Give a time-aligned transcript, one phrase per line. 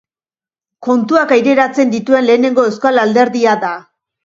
[0.87, 3.75] Kontuak aireratzen dituen lehenengo euskal alderdia da.